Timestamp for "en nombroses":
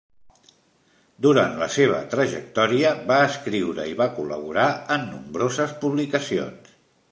4.99-5.79